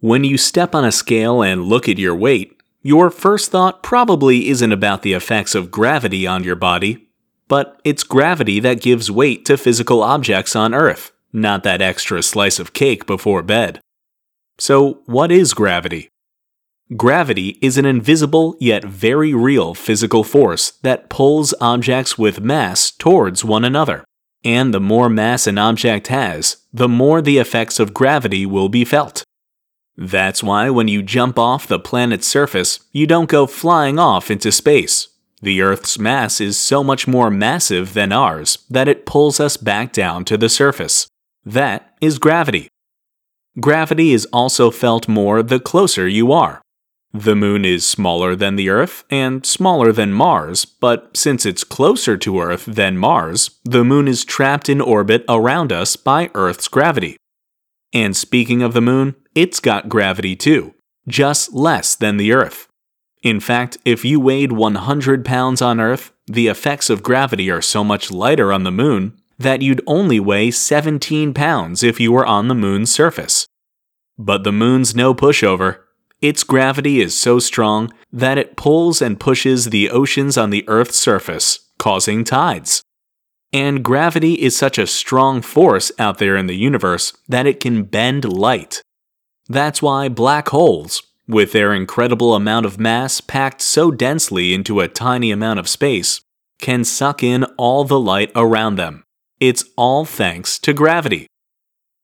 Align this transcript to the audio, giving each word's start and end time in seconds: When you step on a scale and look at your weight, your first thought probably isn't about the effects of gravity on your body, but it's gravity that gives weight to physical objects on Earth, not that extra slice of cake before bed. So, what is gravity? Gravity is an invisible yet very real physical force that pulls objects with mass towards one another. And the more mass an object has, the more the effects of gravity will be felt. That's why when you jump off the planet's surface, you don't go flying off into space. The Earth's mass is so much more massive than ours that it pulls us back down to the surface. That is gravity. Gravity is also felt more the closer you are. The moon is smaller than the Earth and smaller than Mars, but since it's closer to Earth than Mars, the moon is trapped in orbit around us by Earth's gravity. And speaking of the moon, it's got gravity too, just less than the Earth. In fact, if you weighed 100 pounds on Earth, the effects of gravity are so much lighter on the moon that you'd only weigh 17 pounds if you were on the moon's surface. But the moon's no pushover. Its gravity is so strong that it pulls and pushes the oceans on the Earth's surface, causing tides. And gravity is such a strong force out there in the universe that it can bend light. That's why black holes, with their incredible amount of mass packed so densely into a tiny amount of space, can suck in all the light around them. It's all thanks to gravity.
When 0.00 0.24
you 0.24 0.36
step 0.36 0.74
on 0.74 0.84
a 0.84 0.92
scale 0.92 1.42
and 1.42 1.64
look 1.64 1.88
at 1.88 1.98
your 1.98 2.14
weight, 2.14 2.60
your 2.82 3.10
first 3.10 3.50
thought 3.50 3.82
probably 3.82 4.48
isn't 4.48 4.72
about 4.72 5.00
the 5.00 5.14
effects 5.14 5.54
of 5.54 5.70
gravity 5.70 6.26
on 6.26 6.44
your 6.44 6.54
body, 6.54 7.08
but 7.48 7.80
it's 7.82 8.02
gravity 8.02 8.60
that 8.60 8.82
gives 8.82 9.10
weight 9.10 9.46
to 9.46 9.56
physical 9.56 10.02
objects 10.02 10.54
on 10.54 10.74
Earth, 10.74 11.12
not 11.32 11.62
that 11.62 11.80
extra 11.80 12.22
slice 12.22 12.58
of 12.58 12.74
cake 12.74 13.06
before 13.06 13.42
bed. 13.42 13.80
So, 14.58 15.00
what 15.06 15.32
is 15.32 15.54
gravity? 15.54 16.10
Gravity 16.94 17.58
is 17.62 17.78
an 17.78 17.86
invisible 17.86 18.54
yet 18.60 18.84
very 18.84 19.34
real 19.34 19.74
physical 19.74 20.24
force 20.24 20.72
that 20.82 21.08
pulls 21.08 21.54
objects 21.60 22.16
with 22.16 22.40
mass 22.40 22.90
towards 22.90 23.44
one 23.44 23.64
another. 23.64 24.04
And 24.44 24.72
the 24.72 24.80
more 24.80 25.08
mass 25.08 25.46
an 25.46 25.58
object 25.58 26.06
has, 26.08 26.58
the 26.72 26.88
more 26.88 27.20
the 27.20 27.38
effects 27.38 27.80
of 27.80 27.94
gravity 27.94 28.46
will 28.46 28.68
be 28.68 28.84
felt. 28.84 29.24
That's 29.96 30.42
why 30.42 30.68
when 30.70 30.88
you 30.88 31.02
jump 31.02 31.38
off 31.38 31.66
the 31.66 31.78
planet's 31.78 32.26
surface, 32.26 32.80
you 32.92 33.06
don't 33.06 33.30
go 33.30 33.46
flying 33.46 33.98
off 33.98 34.30
into 34.30 34.52
space. 34.52 35.08
The 35.40 35.62
Earth's 35.62 35.98
mass 35.98 36.40
is 36.40 36.58
so 36.58 36.82
much 36.82 37.06
more 37.06 37.30
massive 37.30 37.94
than 37.94 38.12
ours 38.12 38.58
that 38.68 38.88
it 38.88 39.06
pulls 39.06 39.40
us 39.40 39.56
back 39.56 39.92
down 39.92 40.24
to 40.26 40.36
the 40.36 40.48
surface. 40.48 41.06
That 41.44 41.94
is 42.00 42.18
gravity. 42.18 42.68
Gravity 43.58 44.12
is 44.12 44.26
also 44.32 44.70
felt 44.70 45.08
more 45.08 45.42
the 45.42 45.60
closer 45.60 46.06
you 46.06 46.30
are. 46.32 46.60
The 47.14 47.36
moon 47.36 47.64
is 47.64 47.86
smaller 47.86 48.36
than 48.36 48.56
the 48.56 48.68
Earth 48.68 49.04
and 49.08 49.46
smaller 49.46 49.92
than 49.92 50.12
Mars, 50.12 50.66
but 50.66 51.16
since 51.16 51.46
it's 51.46 51.64
closer 51.64 52.18
to 52.18 52.40
Earth 52.40 52.66
than 52.66 52.98
Mars, 52.98 53.50
the 53.64 53.84
moon 53.84 54.08
is 54.08 54.24
trapped 54.24 54.68
in 54.68 54.82
orbit 54.82 55.24
around 55.26 55.72
us 55.72 55.96
by 55.96 56.30
Earth's 56.34 56.68
gravity. 56.68 57.16
And 57.96 58.14
speaking 58.14 58.60
of 58.60 58.74
the 58.74 58.82
moon, 58.82 59.14
it's 59.34 59.58
got 59.58 59.88
gravity 59.88 60.36
too, 60.36 60.74
just 61.08 61.54
less 61.54 61.94
than 61.94 62.18
the 62.18 62.30
Earth. 62.30 62.68
In 63.22 63.40
fact, 63.40 63.78
if 63.86 64.04
you 64.04 64.20
weighed 64.20 64.52
100 64.52 65.24
pounds 65.24 65.62
on 65.62 65.80
Earth, 65.80 66.12
the 66.26 66.46
effects 66.46 66.90
of 66.90 67.02
gravity 67.02 67.50
are 67.50 67.62
so 67.62 67.82
much 67.82 68.10
lighter 68.10 68.52
on 68.52 68.64
the 68.64 68.70
moon 68.70 69.18
that 69.38 69.62
you'd 69.62 69.80
only 69.86 70.20
weigh 70.20 70.50
17 70.50 71.32
pounds 71.32 71.82
if 71.82 71.98
you 71.98 72.12
were 72.12 72.26
on 72.26 72.48
the 72.48 72.54
moon's 72.54 72.90
surface. 72.92 73.46
But 74.18 74.44
the 74.44 74.52
moon's 74.52 74.94
no 74.94 75.14
pushover. 75.14 75.78
Its 76.20 76.44
gravity 76.44 77.00
is 77.00 77.18
so 77.18 77.38
strong 77.38 77.90
that 78.12 78.36
it 78.36 78.58
pulls 78.58 79.00
and 79.00 79.18
pushes 79.18 79.70
the 79.70 79.88
oceans 79.88 80.36
on 80.36 80.50
the 80.50 80.68
Earth's 80.68 80.98
surface, 80.98 81.60
causing 81.78 82.24
tides. 82.24 82.82
And 83.56 83.82
gravity 83.82 84.34
is 84.34 84.54
such 84.54 84.76
a 84.76 84.86
strong 84.86 85.40
force 85.40 85.90
out 85.98 86.18
there 86.18 86.36
in 86.36 86.46
the 86.46 86.54
universe 86.54 87.14
that 87.26 87.46
it 87.46 87.58
can 87.58 87.84
bend 87.84 88.26
light. 88.26 88.82
That's 89.48 89.80
why 89.80 90.10
black 90.10 90.50
holes, 90.50 91.02
with 91.26 91.52
their 91.52 91.72
incredible 91.72 92.34
amount 92.34 92.66
of 92.66 92.78
mass 92.78 93.22
packed 93.22 93.62
so 93.62 93.90
densely 93.90 94.52
into 94.52 94.80
a 94.80 94.88
tiny 94.88 95.30
amount 95.30 95.58
of 95.58 95.70
space, 95.70 96.20
can 96.58 96.84
suck 96.84 97.22
in 97.22 97.44
all 97.56 97.84
the 97.84 97.98
light 97.98 98.30
around 98.36 98.74
them. 98.76 99.04
It's 99.40 99.64
all 99.74 100.04
thanks 100.04 100.58
to 100.58 100.74
gravity. 100.74 101.26